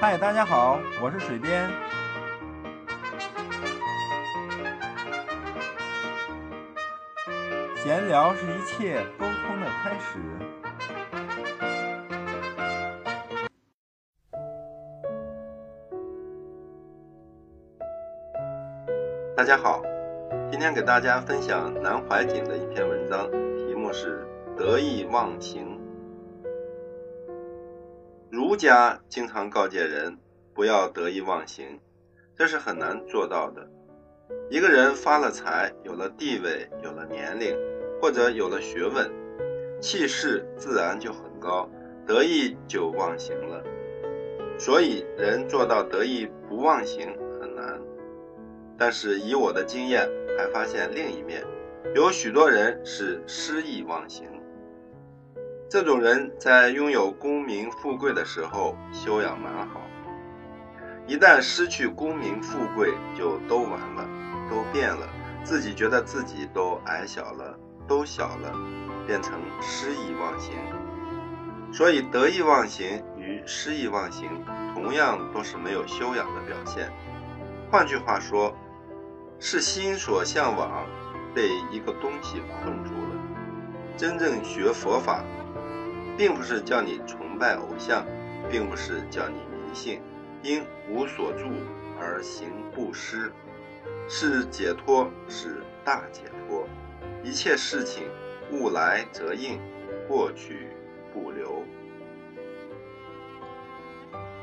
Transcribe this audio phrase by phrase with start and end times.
[0.00, 1.70] 嗨，大家好，我是水边。
[7.76, 10.18] 闲聊是一切沟通的开始。
[19.36, 19.80] 大家好，
[20.50, 24.26] 今天给大家分享南怀瑾的一篇文章，题目是
[24.58, 25.80] “得意忘形”。
[28.34, 30.18] 儒家经常告诫人
[30.52, 31.78] 不要得意忘形，
[32.36, 33.64] 这是很难做到的。
[34.50, 37.56] 一个人发了财，有了地位，有了年龄，
[38.02, 39.08] 或者有了学问，
[39.80, 41.70] 气势自然就很高，
[42.08, 43.62] 得意就忘形了。
[44.58, 47.80] 所以，人做到得意不忘形很难。
[48.76, 51.44] 但是，以我的经验，还发现另一面，
[51.94, 54.26] 有许多人是失意忘形。
[55.74, 59.80] 这种人在拥有功名富贵的时候修养蛮好，
[61.04, 64.08] 一旦失去功名富贵，就都完了，
[64.48, 65.08] 都变了，
[65.42, 67.58] 自己觉得自己都矮小了，
[67.88, 68.54] 都小了，
[69.04, 70.54] 变成失意忘形。
[71.72, 74.30] 所以得意忘形与失意忘形，
[74.74, 76.88] 同样都是没有修养的表现。
[77.68, 78.54] 换句话说，
[79.40, 80.86] 是心所向往
[81.34, 83.20] 被一个东西困住了。
[83.96, 85.24] 真正学佛法。
[86.16, 88.04] 并不是叫你崇拜偶像，
[88.50, 90.00] 并不是叫你迷信，
[90.42, 91.48] 因无所住
[92.00, 93.32] 而行布施，
[94.08, 96.68] 是解脱，是大解脱。
[97.22, 98.04] 一切事情，
[98.52, 99.58] 物来则应，
[100.06, 100.68] 过去
[101.12, 101.64] 不留。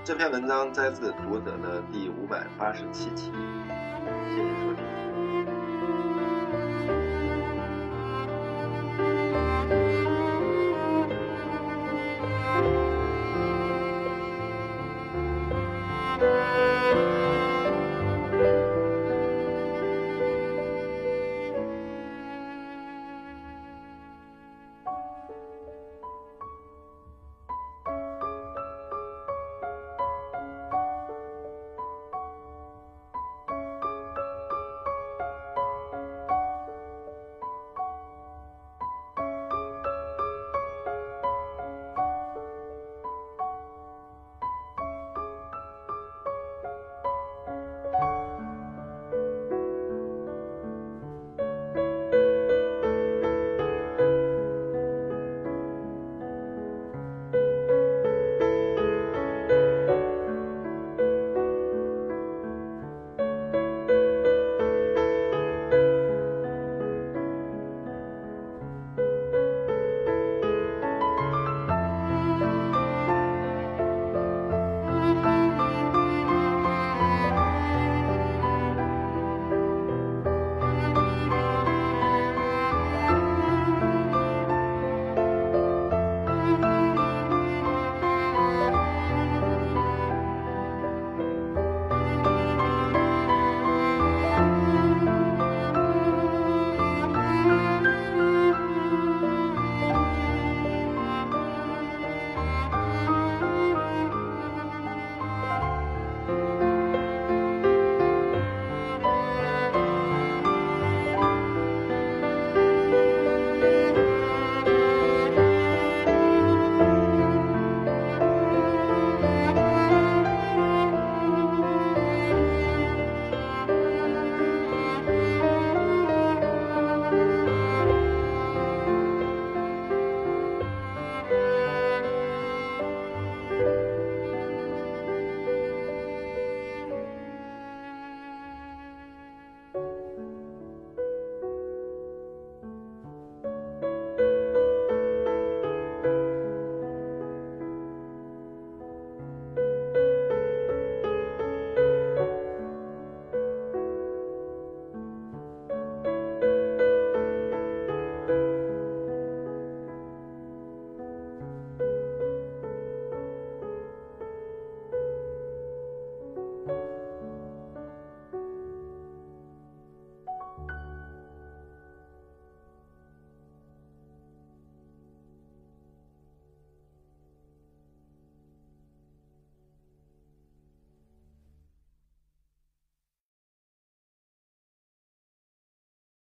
[0.03, 3.31] 这篇文章摘自《读者》的第五百八十七期，
[4.29, 5.00] 谢谢收听。